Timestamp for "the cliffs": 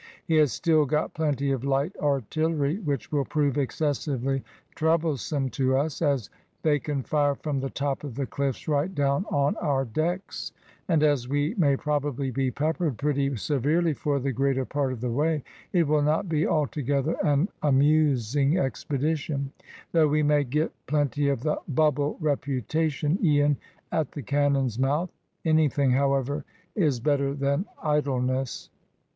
8.15-8.67